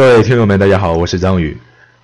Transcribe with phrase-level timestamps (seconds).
[0.00, 1.54] 各位听友们，大家好，我是张宇。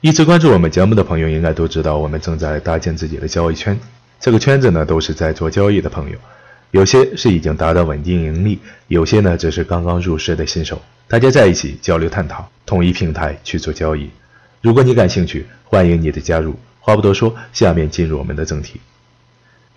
[0.02, 3.74] 一直关注我们节目的朋友应该都知道，我们正在搭建自己的交易圈。
[4.20, 6.18] 这个圈子呢，都是在做交易的朋友，
[6.72, 10.78] 有些是已经达到稳定盈利，有些呢只是刚刚入市的新手。
[11.08, 14.10] 大家在一起交流探讨，统一平台去做交易。
[14.60, 16.54] 如果你感兴趣，欢迎你的加入。
[16.80, 18.78] 话不多说，下面进入我们的正题。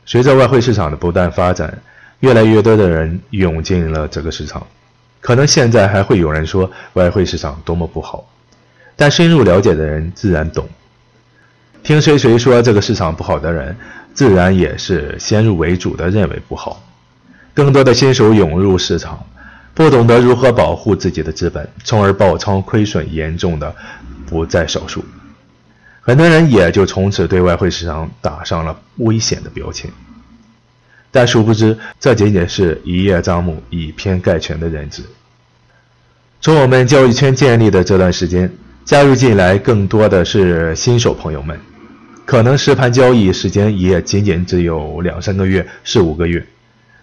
[0.06, 1.82] 随着外汇市场的不断发展，
[2.20, 4.68] 越来越多的人涌进了这个市场。
[5.22, 8.26] 可能现在还会有人说外汇市场多么不好，
[8.96, 10.68] 但深入了解的人自然懂。
[11.84, 13.76] 听谁谁说这个市场不好的人，
[14.14, 16.84] 自然也是先入为主的认为不好。
[17.54, 19.26] 更多的新手涌入市场，
[19.74, 23.74] 不懂得如何保护自己的资本，从而爆仓亏损严重的
[24.26, 25.04] 不在少数。
[26.02, 29.92] 很多人也就从此对外汇市场打上了危险的标签。
[31.12, 35.04] 但殊不知，这仅仅是一叶障目、以偏概全的认知。
[36.42, 38.52] 从我们交易圈建立的这段时间，
[38.86, 41.60] 加入进来更多的是新手朋友们，
[42.26, 46.46] 可能实盘交易时间也仅仅只有两三个月、四五个月。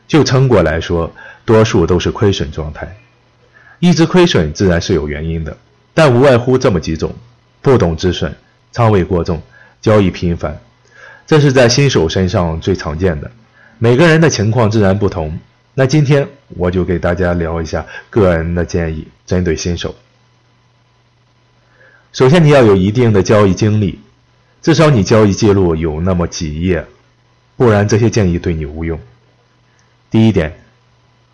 [0.09, 1.13] 就成果来说，
[1.45, 2.97] 多数都是亏损状态。
[3.81, 5.55] 一直亏损自然是有原因的，
[5.93, 7.13] 但无外乎这么几种：
[7.61, 8.35] 不懂止损、
[8.71, 9.43] 仓位过重、
[9.83, 10.57] 交易频繁，
[11.27, 13.31] 这是在新手身上最常见的。
[13.79, 15.39] 每个人的情况自然不同，
[15.75, 19.95] 那今天我就给大家聊一下个人的建议，针对新手。
[22.11, 24.01] 首先，你要有一定的交易经历，
[24.63, 26.87] 至少你交易记录有那么几页，
[27.55, 28.99] 不然这些建议对你无用。
[30.11, 30.59] 第一点，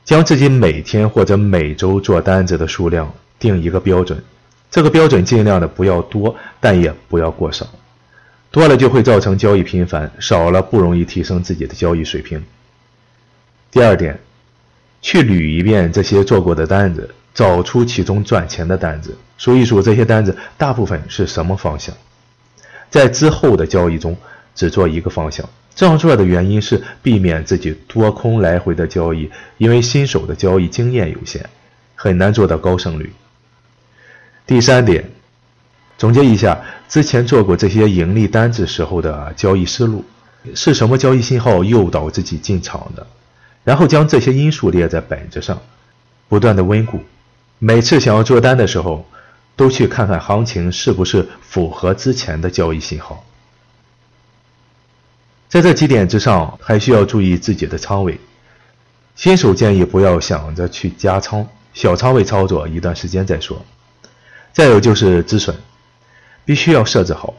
[0.05, 4.21] 将自己每天或者每周做单子的数量定一个标准，
[4.69, 7.65] 这个标准尽量的不要多，但也不要过少。
[8.53, 12.45] 多了就会造成交易频繁，少了不容易提升自己的交易水平。
[13.71, 14.21] 第二点，
[15.01, 21.97] 去捋一遍这些做过的单子，找出其中赚钱的单子，数一数这些单子大部分是什么方向，
[22.91, 24.15] 在之后的交易中
[24.55, 25.49] 只做一个方向。
[25.75, 31.49] 这样做的原因是避免自己多空来回的交易，因为新手的交易经验有限，
[31.95, 33.11] 很难做到高胜率。
[34.47, 35.03] 第三点。
[36.03, 40.05] 总结一下之前做过这些盈利单子时候的交易思路，
[40.53, 43.07] 是什么交易信号诱导自己进场的？
[43.63, 45.63] 然后将这些因素列在本子上，
[46.29, 47.01] 不断的温故。
[47.61, 49.07] 每次想要做单的时候，
[49.55, 53.25] 都去看看行情是不是符合之前的交易信号。
[55.49, 58.19] 在这几点之上，还需要注意自己的仓位。
[59.15, 63.65] 新手建议不要想着去加仓，小仓位操作一段时间再说。
[64.53, 65.55] 再有就是止损。
[66.45, 67.35] 必须要设置好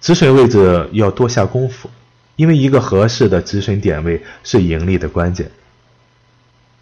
[0.00, 1.90] 止损位置，要多下功夫，
[2.36, 5.50] 因为一个合适的止损点位是盈利的关键。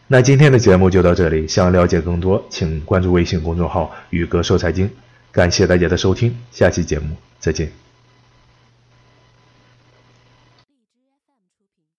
[0.06, 4.90] 那今天的节目就到这里，想了解更多，请关注微信公众号“宇哥说财经”。
[5.32, 7.83] 感谢大家的收听，下期节目再见。